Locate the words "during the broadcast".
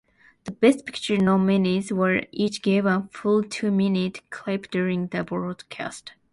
4.71-6.13